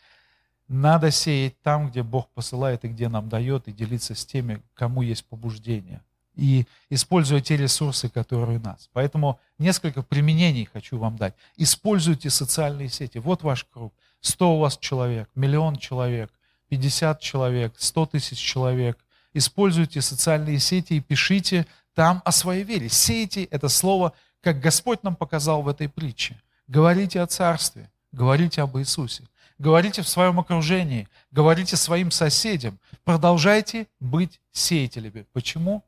[0.69, 5.03] Надо сеять там, где Бог посылает и где нам дает, и делиться с теми, кому
[5.03, 6.01] есть побуждение.
[6.37, 8.89] и используя те ресурсы, которые у нас.
[8.93, 11.35] Поэтому несколько применений хочу вам дать.
[11.57, 13.19] Используйте социальные сети.
[13.19, 13.93] Вот ваш круг.
[14.21, 16.31] 100 у вас человек, миллион человек,
[16.69, 18.99] 50 человек, 100 тысяч человек.
[19.33, 22.89] Используйте социальные сети и пишите там о своей вере.
[22.89, 26.41] Сейте это слово, как Господь нам показал в этой притче.
[26.67, 29.25] Говорите о Царстве, говорите об Иисусе.
[29.59, 32.79] Говорите в своем окружении, говорите своим соседям.
[33.05, 35.27] Продолжайте быть сеятелями.
[35.35, 35.85] Почему?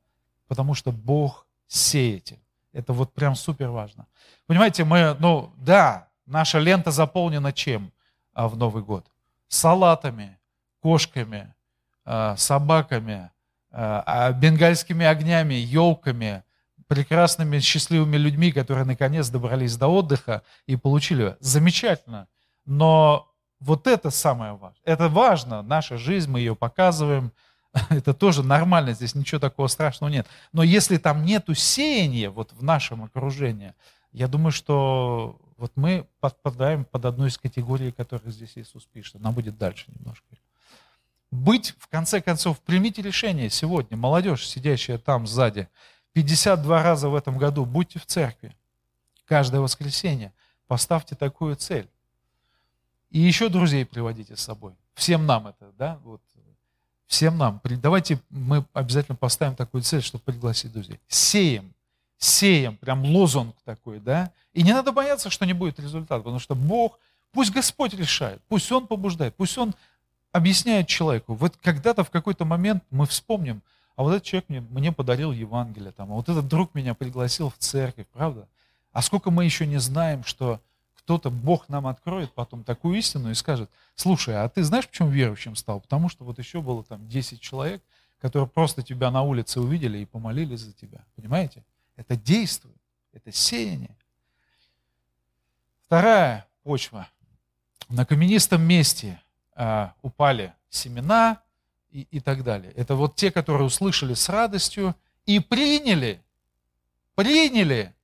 [0.47, 2.39] Потому что Бог сеятель.
[2.75, 4.07] Это вот прям супер важно.
[4.47, 7.91] Понимаете, мы, ну да, наша лента заполнена чем
[8.35, 9.07] а, в Новый год?
[9.49, 10.39] Салатами,
[10.83, 11.55] кошками,
[12.37, 13.31] собаками,
[13.73, 16.45] а, а, бенгальскими огнями, елками,
[16.89, 21.37] прекрасными, счастливыми людьми, которые наконец добрались до отдыха и получили.
[21.41, 22.29] Замечательно.
[22.67, 24.83] Но вот это самое важное.
[24.85, 27.33] Это важно, наша жизнь, мы ее показываем.
[27.89, 30.27] Это тоже нормально, здесь ничего такого страшного нет.
[30.53, 33.73] Но если там нету сеяния вот в нашем окружении,
[34.13, 39.17] я думаю, что вот мы подпадаем под одну из категорий, которые здесь Иисус пишет.
[39.17, 40.27] Она будет дальше немножко.
[41.33, 45.67] Быть, в конце концов, примите решение сегодня, молодежь, сидящая там сзади,
[46.13, 48.55] 52 раза в этом году будьте в церкви.
[49.25, 50.35] Каждое воскресенье
[50.67, 51.89] поставьте такую цель.
[53.11, 54.75] И еще друзей приводите с собой.
[54.93, 56.21] Всем нам это, да, вот,
[57.07, 57.63] всем нам.
[57.65, 61.01] Давайте мы обязательно поставим такую цель, чтобы пригласить друзей.
[61.09, 61.73] Сеем,
[62.19, 64.33] сеем, прям лозунг такой, да.
[64.53, 66.99] И не надо бояться, что не будет результата, потому что Бог,
[67.33, 69.75] пусть Господь решает, пусть Он побуждает, пусть Он
[70.33, 71.35] объясняет человеку.
[71.35, 73.63] Вот когда-то в какой-то момент мы вспомним,
[73.95, 77.51] а вот этот человек мне, мне подарил Евангелие, там, а вот этот друг меня пригласил
[77.51, 78.49] в церковь, правда?
[78.93, 80.61] А сколько мы еще не знаем, что
[80.95, 85.57] кто-то, Бог нам откроет потом такую истину и скажет, слушай, а ты знаешь, почему верующим
[85.57, 85.81] стал?
[85.81, 87.83] Потому что вот еще было там 10 человек,
[88.21, 91.05] которые просто тебя на улице увидели и помолились за тебя.
[91.17, 91.65] Понимаете?
[91.97, 92.77] Это действует,
[93.13, 93.97] это сеяние.
[95.87, 97.09] Вторая почва.
[97.89, 99.21] На каменистом месте
[99.55, 101.43] а, упали семена
[101.91, 102.73] и, и так далее.
[102.73, 104.95] Это вот те, которые услышали с радостью
[105.27, 106.23] и приняли,
[107.15, 107.95] приняли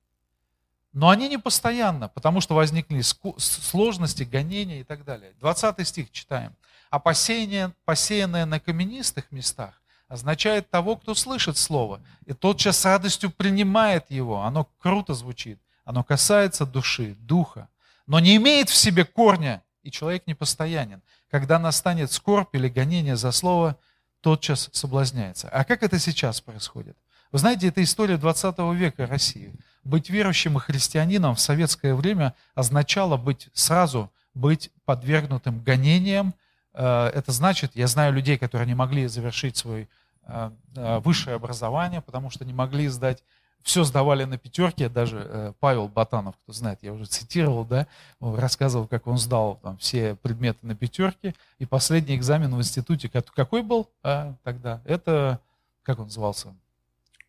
[0.91, 3.01] но они не постоянно, потому что возникли
[3.37, 5.33] сложности, гонения и так далее.
[5.39, 6.55] 20 стих читаем.
[6.89, 13.29] А посеяние, посеянное на каменистых местах означает того, кто слышит слово, и тотчас с радостью
[13.29, 14.41] принимает его.
[14.41, 17.69] Оно круто звучит, оно касается души, духа,
[18.07, 21.01] но не имеет в себе корня, и человек непостоянен.
[21.29, 23.75] Когда настанет скорбь или гонение за слово,
[24.21, 25.49] тотчас соблазняется.
[25.49, 26.95] А как это сейчас происходит?
[27.31, 29.51] Вы знаете, это история 20 века России.
[29.83, 36.33] Быть верующим и христианином в советское время означало быть сразу быть подвергнутым гонениям.
[36.73, 39.87] Э, это значит, я знаю людей, которые не могли завершить свое
[40.23, 43.23] э, э, высшее образование, потому что не могли сдать
[43.63, 47.87] все сдавали на пятерке, даже Павел Батанов, кто знает, я уже цитировал, да,
[48.19, 53.61] рассказывал, как он сдал там, все предметы на пятерке, и последний экзамен в институте, какой
[53.61, 54.81] был а, тогда?
[54.85, 55.39] Это,
[55.83, 56.55] как он назывался?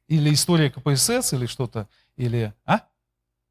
[0.09, 2.81] Или история КПСС, или что-то, или, а?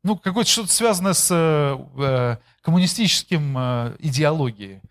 [0.04, 4.82] Ну, какое-то что-то связанное с э, коммунистическим э, идеологией.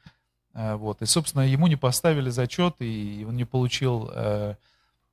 [0.53, 1.01] Э, вот.
[1.01, 4.55] И, собственно, ему не поставили зачет, и он не получил э,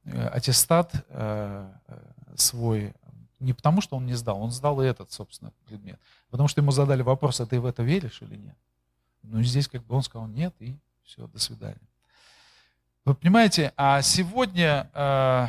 [0.04, 1.70] э аттестат э,
[2.36, 2.94] свой.
[3.40, 6.00] Не потому, что он не сдал, он сдал и этот, собственно, предмет.
[6.30, 8.56] Потому что ему задали вопрос, а ты в это веришь или нет?
[9.24, 11.78] Ну, здесь как бы он сказал нет, и все, до свидания.
[13.04, 14.90] Вы понимаете, а сегодня...
[14.94, 15.48] Э,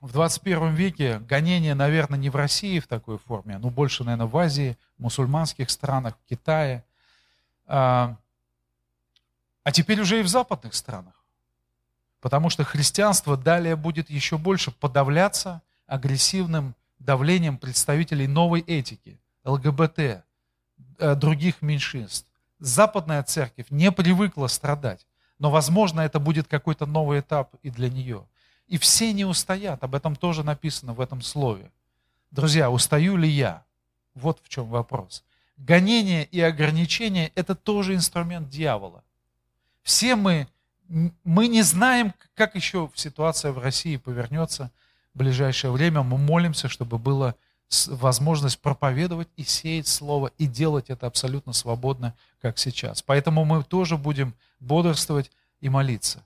[0.00, 4.36] в 21 веке гонения, наверное, не в России в такой форме, но больше, наверное, в
[4.36, 6.84] Азии, в мусульманских странах, в Китае,
[7.66, 8.16] а,
[9.62, 11.14] а теперь уже и в западных странах.
[12.20, 21.14] Потому что христианство далее будет еще больше подавляться агрессивным давлением представителей новой этики, ЛГБТ, э,
[21.16, 22.30] других меньшинств.
[22.58, 25.06] Западная церковь не привыкла страдать,
[25.38, 28.26] но, возможно, это будет какой-то новый этап и для нее–
[28.70, 29.82] и все не устоят.
[29.82, 31.72] Об этом тоже написано в этом слове.
[32.30, 33.64] Друзья, устаю ли я?
[34.14, 35.24] Вот в чем вопрос.
[35.56, 39.02] Гонение и ограничение– это тоже инструмент дьявола.
[39.82, 40.46] Все мы,
[41.24, 44.70] мы не знаем, как еще ситуация в России повернется
[45.14, 46.02] в ближайшее время.
[46.02, 47.34] Мы молимся, чтобы была
[47.86, 53.02] возможность проповедовать и сеять Слово, и делать это абсолютно свободно, как сейчас.
[53.02, 56.24] Поэтому мы тоже будем бодрствовать и молиться.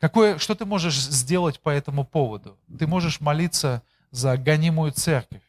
[0.00, 2.56] Какое, что ты можешь сделать по этому поводу?
[2.78, 5.42] Ты можешь молиться за гонимую церковь.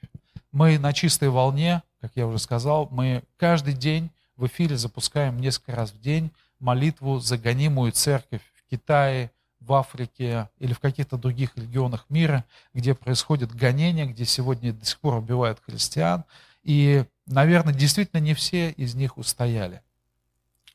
[0.52, 5.76] Мы на чистой волне, как я уже сказал, мы каждый день в эфире запускаем несколько
[5.76, 11.56] раз в день молитву за гонимую церковь в Китае, в Африке или в каких-то других
[11.58, 16.24] регионах мира, где происходит гонение, где сегодня до сих пор убивают христиан.
[16.64, 19.82] И, наверное, действительно не все из них устояли.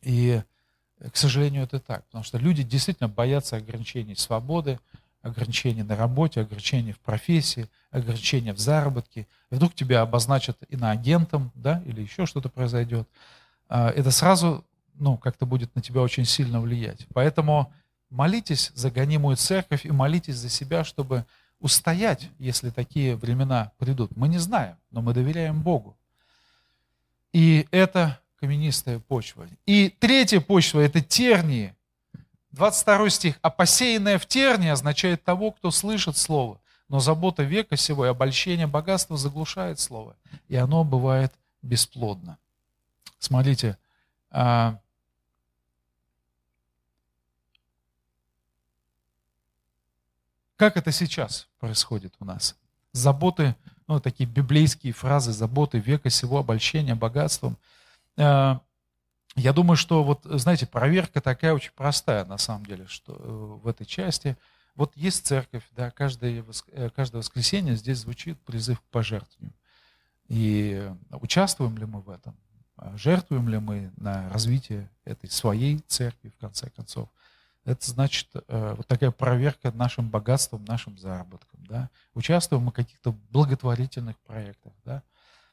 [0.03, 0.43] И,
[1.13, 4.79] к сожалению, это так, потому что люди действительно боятся ограничений свободы,
[5.23, 9.27] ограничений на работе, ограничений в профессии, ограничения в заработке.
[9.51, 13.09] И вдруг тебя обозначат иноагентом, да, или еще что-то произойдет.
[13.69, 17.07] А, это сразу, ну, как-то будет на тебя очень сильно влиять.
[17.15, 17.73] Поэтому
[18.15, 21.27] молитесь за гонимую церковь и молитесь за себя, чтобы
[21.59, 24.17] устоять, если такие времена придут.
[24.17, 25.97] Мы не знаем, но мы доверяем Богу.
[27.33, 29.49] И это каменистая почва.
[29.67, 31.75] И третья почва– это тернии.
[32.53, 33.39] 22 стих.
[33.43, 36.61] «А посеянное в тернии означает того, кто слышит Слово.
[36.89, 40.17] Но забота века сего и обольщение богатства заглушает Слово,
[40.49, 42.39] и оно бывает бесплодно».
[43.19, 43.77] Смотрите,
[44.31, 44.79] а,
[50.57, 52.57] как это сейчас происходит у нас?
[52.93, 57.57] Заботы, ну, такие библейские фразы, заботы века сего, обольщения богатством.
[58.17, 58.61] А,
[59.37, 63.67] я думаю, что вот, знаете, проверка такая очень простая на самом деле, что э, в
[63.67, 64.37] этой части.
[64.77, 69.55] Вот есть церковь, да, каждое, э, каждое воскресенье здесь звучит призыв к пожертвованию.
[70.29, 72.37] И участвуем ли мы в этом?
[72.95, 77.09] Жертвуем ли мы на развитие этой своей церкви, в конце концов?
[77.65, 81.65] Это значит э, вот такая проверка нашим богатством, нашим заработком.
[81.67, 81.89] Да?
[82.15, 84.73] Участвуем мы в каких-то благотворительных проектах.
[84.85, 85.03] Да?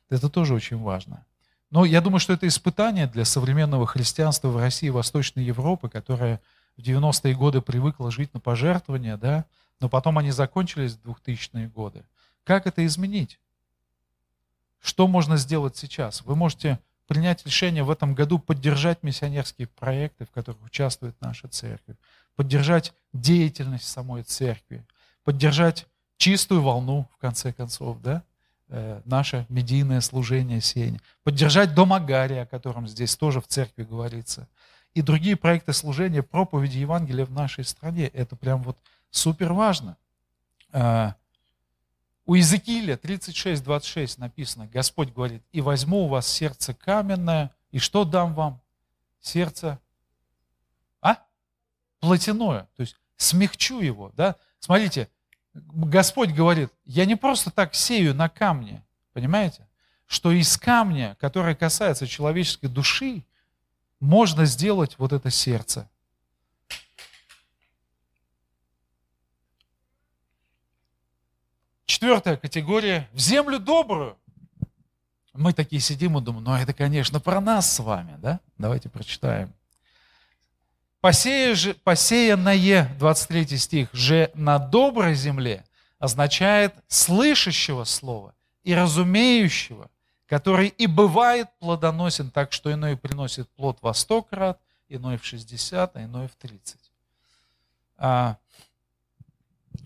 [0.09, 1.25] Это тоже очень важно.
[1.69, 6.41] Но я думаю, что это испытание для современного христианства в России Восточной Европы, которая
[6.75, 9.45] в 90-е годы привыкла жить на пожертвования, да,
[9.79, 12.03] но потом они закончились в 2000-е годы.
[12.43, 13.39] Как это изменить?
[14.81, 16.23] Что можно сделать сейчас?
[16.23, 16.79] Вы можете
[17.11, 21.97] принять решение в этом году поддержать миссионерские проекты, в которых участвует наша церковь,
[22.35, 24.85] поддержать деятельность самой церкви,
[25.23, 28.23] поддержать чистую волну, в конце концов, да,
[28.73, 34.47] Э, наше медийное служение сеяния, поддержать Дом Агария, о котором здесь тоже в церкви говорится,
[34.93, 38.07] и другие проекты служения, проповеди Евангелия в нашей стране.
[38.07, 38.77] Это прям вот
[39.09, 39.97] супер важно.
[40.71, 41.15] А,
[42.25, 48.33] у Иезекииля 36.26 написано, Господь говорит, «И возьму у вас сердце каменное, и что дам
[48.33, 48.61] вам?
[49.21, 49.79] Сердце,
[51.01, 51.17] а?
[51.99, 54.35] Плотяное, то есть смягчу его, да?
[54.59, 55.09] Смотрите,
[55.53, 59.67] Господь говорит, я не просто так сею на камне, понимаете?
[60.05, 63.23] Что из камня, который касается человеческой души,
[63.99, 65.89] можно сделать вот это сердце.
[72.01, 74.17] Четвертая категория– в землю добрую.
[75.33, 78.39] Мы такие сидим и думаем, ну это, конечно, про нас с вами, да?
[78.57, 79.53] Давайте прочитаем.
[80.99, 85.63] Посея посеянное, 23 стих, же на доброй земле
[85.99, 88.33] означает слышащего слова
[88.63, 89.87] и разумеющего,
[90.25, 94.59] который и бывает плодоносен так, что иной приносит плод во сто крат,
[94.89, 96.79] иной в 60, а иной в 30.
[97.97, 98.37] А,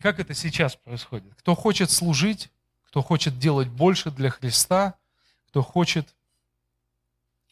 [0.02, 1.34] как это сейчас происходит?
[1.36, 2.52] Кто хочет служить,
[2.88, 4.96] кто хочет делать больше для Христа,
[5.50, 6.16] кто хочет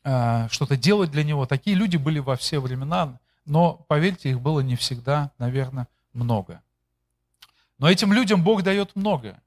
[0.03, 4.61] а, что-то делать для Него, такие люди были во все времена, но, поверьте, их было
[4.61, 6.61] не всегда, наверное, много.
[7.77, 9.41] Но этим людям Бог дает много.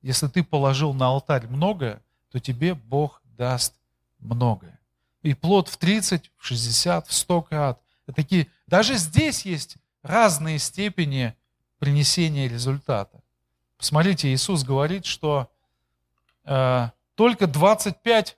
[0.00, 3.74] Если ты положил на алтарь многое, то тебе Бог даст
[4.18, 4.78] многое.
[5.22, 7.80] И плод в 30, в 60, в 100 крат.
[8.14, 11.34] Такие, даже здесь есть разные степени
[11.84, 13.20] принесения результата.
[13.76, 15.50] Посмотрите, Иисус говорит, что
[16.44, 18.34] э, только 25%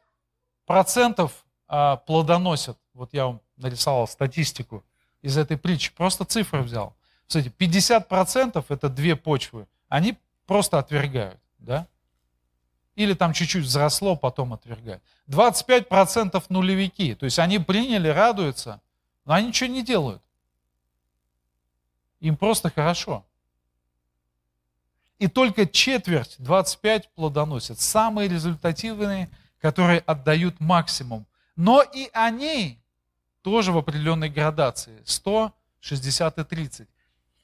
[1.69, 2.77] э, плодоносят.
[2.93, 4.85] Вот я вам нарисовал статистику
[5.23, 6.97] из этой притчи, просто цифры взял.
[7.29, 11.87] Кстати, 50% это две почвы, они просто отвергают, да?
[12.97, 15.05] Или там чуть-чуть взросло, потом отвергают.
[15.29, 18.81] 25% нулевики, то есть они приняли, радуются,
[19.25, 20.23] но они ничего не делают.
[22.19, 23.25] Им просто хорошо.
[25.19, 27.81] И только четверть, 25 плодоносят.
[27.81, 31.27] Самые результативные, которые отдают максимум.
[31.57, 32.79] Но и они
[33.43, 35.01] тоже в определенной градации.
[35.05, 36.89] 100, 60 и 30.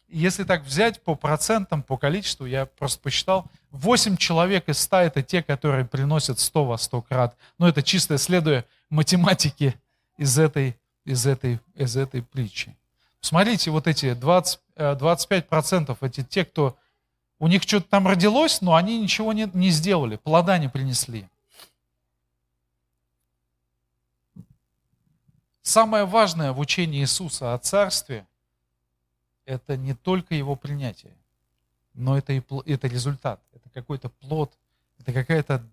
[0.08, 5.22] Если так взять по процентам, по количеству, я просто посчитал, 8 человек из 100 это
[5.22, 7.36] те, которые приносят 100 во 100 крат.
[7.58, 9.74] Но это чисто следуя математике
[10.18, 12.76] из этой, из этой, из этой притчи.
[13.22, 16.76] Смотрите, вот эти 20, 25% э, эти те, кто
[17.42, 21.28] у них что-то там родилось, но они ничего не, не сделали, плода не принесли.
[25.60, 28.28] Самое важное в учении Иисуса о Царстве
[29.44, 31.16] это не только его принятие,
[31.94, 34.52] но это, и, это результат, это какой-то плод,
[35.00, 35.66] это какое-то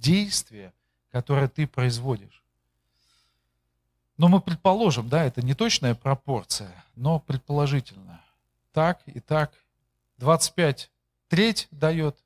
[0.00, 0.72] действие,
[1.12, 2.42] которое ты производишь.
[4.16, 8.20] Но мы предположим, да, это не точная пропорция, но предположительно.
[8.72, 9.52] Так и так.
[10.18, 10.90] 25
[11.28, 12.16] треть дает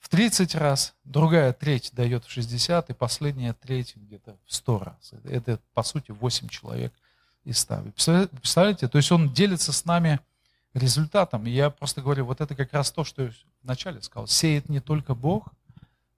[0.00, 5.12] в 30 раз, другая треть дает в 60, и последняя треть где-то в 100 раз.
[5.24, 6.92] Это, по сути, 8 человек
[7.44, 7.82] из 100.
[8.32, 8.88] Представляете?
[8.88, 10.20] То есть он делится с нами
[10.74, 11.46] результатом.
[11.46, 13.30] И я просто говорю, вот это как раз то, что я
[13.62, 14.26] вначале сказал.
[14.26, 15.48] Сеет не только Бог,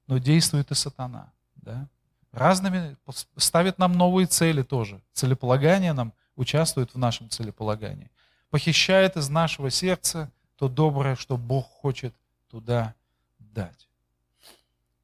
[0.07, 1.33] но действует и сатана.
[1.57, 1.89] Да?
[2.37, 2.97] разными,
[3.37, 5.01] ставит нам новые цели тоже.
[5.13, 8.11] Целеполагание нам участвует в нашем целеполагании.
[8.57, 12.15] Похищает из нашего сердца то доброе, что Бог хочет
[12.49, 12.95] туда
[13.39, 13.87] дать.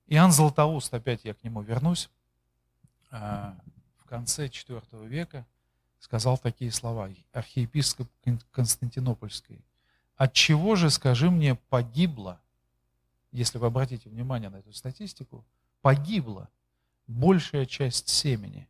[0.07, 2.09] Иоанн Златоуст, опять я к нему вернусь,
[3.11, 3.55] а,
[3.99, 5.45] в конце IV века
[5.99, 8.09] сказал такие слова, архиепископ
[8.53, 9.61] Константинопольский.
[10.17, 12.41] От чего же, скажи мне, погибло,
[13.33, 15.45] если вы обратите внимание на эту статистику,
[15.83, 16.49] погибло
[17.07, 18.67] большая часть семени.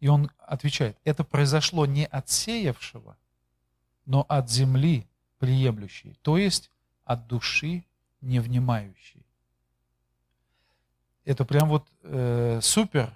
[0.00, 3.16] И он отвечает, это произошло не от сеявшего,
[4.06, 5.06] но от земли
[5.38, 6.70] приемлющей, то есть
[7.04, 7.84] от души
[8.20, 9.24] невнимающей.
[11.24, 13.12] Это прям вот э, супер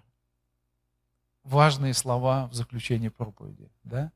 [1.44, 3.68] важные слова в заключении проповеди.
[3.84, 4.12] Да?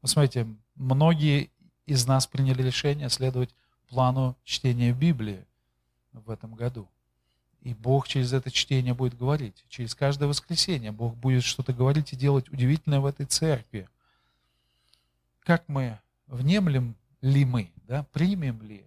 [0.00, 1.50] Вот смотрите, многие
[1.86, 3.54] из нас приняли решение следовать
[3.88, 5.44] плану чтения Библии
[6.12, 6.88] в этом году.
[7.60, 9.64] И Бог через это чтение будет говорить.
[9.68, 13.88] Через каждое воскресенье Бог будет что-то говорить и делать удивительное в этой церкви.
[15.44, 16.00] Как мы,
[16.32, 18.84] внемлем ли мы, да, примем ли,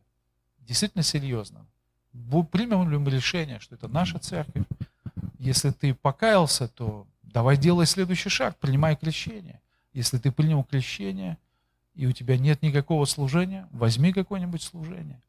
[0.60, 1.66] действительно серьезно,
[2.52, 4.66] примем ли мы решение, что это наша церковь.
[5.40, 9.62] Если ты покаялся, то давай делай следующий шаг, принимай крещение.
[9.94, 11.38] Если ты принял крещение,
[11.94, 15.22] и у тебя нет никакого служения, возьми какое-нибудь служение.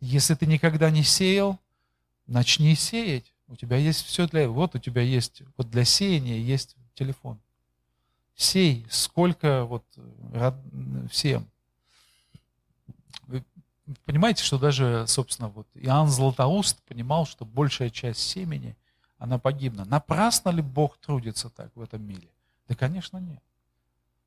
[0.00, 1.58] Если ты никогда не сеял,
[2.26, 3.32] Начни сеять.
[3.48, 4.48] У тебя есть все для...
[4.48, 5.42] Вот у тебя есть...
[5.56, 7.38] Вот для сеяния есть телефон.
[8.34, 8.86] Сей.
[8.90, 9.84] Сколько вот
[10.32, 10.54] род...
[11.10, 11.48] всем.
[13.26, 13.44] Вы
[14.04, 18.76] понимаете, что даже, собственно, вот Иоанн Златоуст понимал, что большая часть семени,
[19.18, 19.84] она погибна.
[19.84, 22.28] Напрасно ли Бог трудится так в этом мире?
[22.68, 23.42] Да, конечно, нет.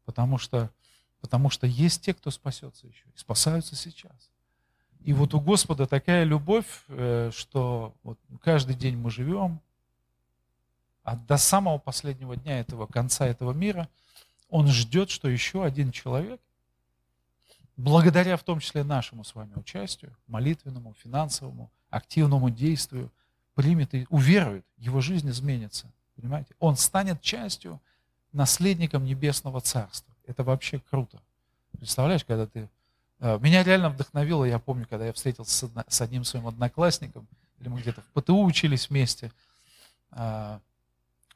[0.05, 0.71] Потому что,
[1.21, 3.03] потому что есть те, кто спасется еще.
[3.13, 4.31] И спасаются сейчас.
[5.01, 9.61] И вот у Господа такая любовь, э, что вот каждый день мы живем,
[11.07, 13.87] а до самого последнего дня этого конца этого мира
[14.49, 16.39] Он ждет, что еще один человек,
[17.77, 23.11] благодаря в том числе нашему с вами участию, молитвенному, финансовому, активному действию,
[23.55, 25.91] примет и уверует, его жизнь изменится.
[26.15, 26.53] Понимаете?
[26.59, 27.81] Он станет частью,
[28.31, 30.13] наследником Небесного Царства.
[30.25, 31.21] Это вообще круто.
[31.79, 32.69] Представляешь, когда ты
[33.19, 37.27] Э, меня реально вдохновило, я помню, когда я встретился с одним своим одноклассником,
[37.59, 39.31] или мы где-то в ПТУ учились вместе
[40.11, 40.59] э,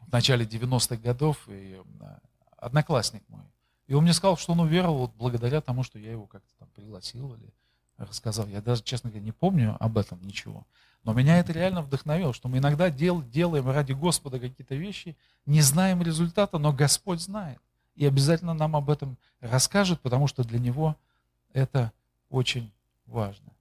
[0.08, 2.20] в начале 90-х годов, и э,
[2.58, 3.44] одноклассник мой.
[3.88, 6.70] И он мне сказал, что он уверовал вот благодаря тому, что я его как-то там
[6.76, 7.54] пригласил или
[7.98, 8.48] рассказал.
[8.48, 10.66] Я даже, честно говоря, не помню об этом ничего.
[11.04, 15.62] Но меня это реально вдохновило, что мы иногда дел, делаем ради Господа какие-то вещи, не
[15.62, 17.60] знаем результата, но Господь знает.
[17.96, 20.96] И обязательно нам об этом расскажет, потому что для Него–
[21.54, 21.92] это
[22.30, 22.72] очень
[23.06, 23.52] важно.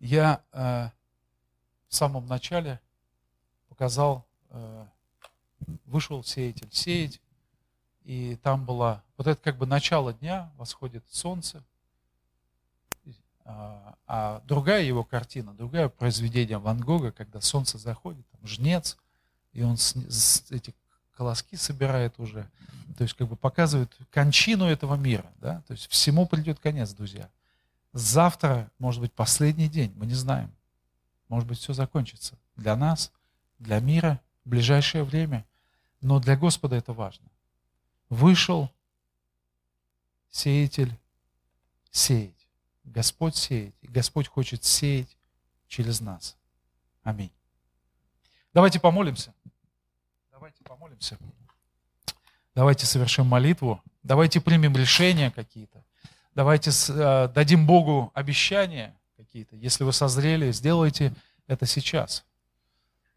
[0.00, 0.90] Я э,
[1.88, 2.80] в самом начале
[3.78, 4.86] показал, э,
[5.86, 7.20] вышел сеятель сеять,
[8.02, 11.62] и там была, вот это как бы начало дня, восходит солнце,
[13.44, 18.98] а, а другая его картина, другое произведение Ван Гога, когда солнце заходит, там жнец,
[19.52, 20.74] и он с, с эти
[21.16, 22.50] колоски собирает уже.
[22.96, 25.30] То есть как бы показывает кончину этого мира.
[25.36, 25.62] Да?
[25.68, 27.30] То есть всему придет конец, друзья.
[27.92, 30.52] Завтра, может быть, последний день, мы не знаем.
[31.28, 32.36] Может быть, все закончится.
[32.56, 33.12] Для нас,
[33.58, 35.46] для мира, в ближайшее время.
[36.00, 37.28] Но для Господа это важно.
[38.08, 38.70] Вышел
[40.30, 40.96] сеятель
[41.90, 42.48] сеять.
[42.84, 43.74] Господь сеет.
[43.82, 45.16] И Господь хочет сеять
[45.66, 46.36] через нас.
[47.02, 47.32] Аминь.
[48.54, 49.34] Давайте помолимся.
[50.30, 51.18] Давайте помолимся.
[52.54, 53.82] Давайте совершим молитву.
[54.02, 55.84] Давайте примем решения какие-то.
[56.34, 59.56] Давайте э, дадим Богу обещания какие-то.
[59.56, 61.14] Если вы созрели, сделайте
[61.46, 62.24] это сейчас.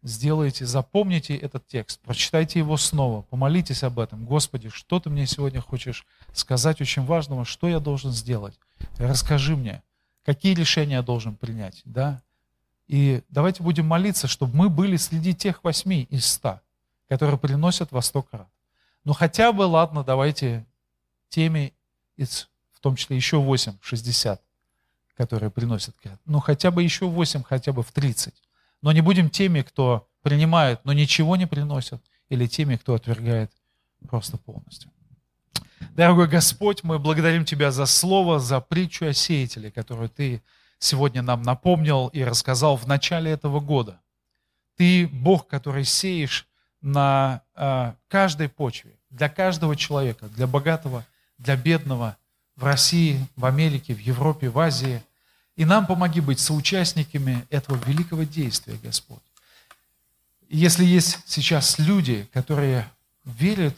[0.02, 4.24] Сделайте, запомните этот текст, прочитайте его снова, помолитесь об этом.
[4.24, 8.58] Господи, что ты мне сегодня хочешь сказать очень важного, что я должен сделать?
[8.98, 9.80] Расскажи мне,
[10.24, 12.20] какие решения я должен принять, да?
[12.88, 16.62] И давайте будем молиться, чтобы мы были среди тех восьми из ста,
[17.08, 18.48] которые приносят во сто крат.
[19.04, 20.66] Ну хотя бы, ладно, давайте
[21.28, 21.72] теме,
[22.16, 24.42] из, в том числе еще 8, 60,
[25.16, 25.94] которые приносят
[26.24, 28.34] Ну хотя бы еще 8, хотя бы в 30.
[28.82, 33.50] Но не будем теми, кто принимает, но ничего не приносят, или теми, кто отвергает
[34.08, 34.90] просто полностью.
[35.94, 40.42] Дорогой Господь, мы благодарим Тебя за слово, за притчу о сеятеле, которую Ты
[40.78, 44.00] сегодня нам напомнил и рассказал в начале этого года.
[44.76, 46.48] Ты Бог, который сеешь
[46.80, 51.04] на э, каждой почве, для каждого человека, для богатого,
[51.38, 52.16] для бедного,
[52.56, 55.02] в России, в Америке, в Европе, в Азии.
[55.56, 59.22] И нам помоги быть соучастниками этого великого действия, Господь.
[60.48, 62.88] И если есть сейчас люди, которые
[63.24, 63.76] верят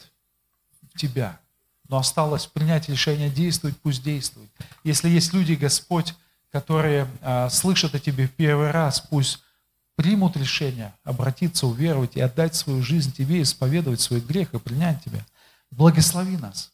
[0.93, 1.39] в Тебя,
[1.87, 4.49] но осталось принять решение действовать, пусть действует.
[4.83, 6.13] Если есть люди, Господь,
[6.51, 9.43] которые э, слышат о Тебе в первый раз, пусть
[9.95, 15.25] примут решение обратиться, уверовать и отдать свою жизнь Тебе, исповедовать свой грех и принять Тебя.
[15.71, 16.71] Благослови нас,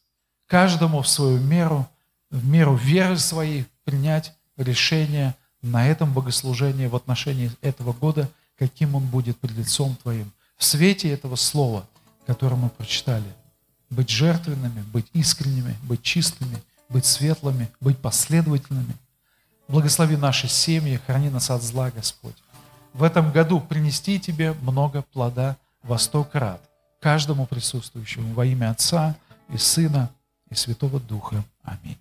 [0.48, 1.90] каждому в свою меру,
[2.30, 9.06] в меру веры своей принять решение на этом богослужении в отношении этого года, каким он
[9.06, 10.32] будет пред лицом Твоим.
[10.58, 11.86] В свете этого слова,
[12.26, 13.34] которое мы прочитали,
[13.90, 18.96] быть жертвенными, быть искренними, быть чистыми, быть светлыми, быть последовательными.
[19.68, 22.36] Благослови наши семьи, храни нас от зла, Господь.
[22.94, 26.62] В этом году принести Тебе много плода во сто крат,
[27.00, 29.16] каждому присутствующему во имя Отца
[29.50, 30.10] и Сына
[30.50, 31.44] и Святого Духа.
[31.64, 32.01] Аминь.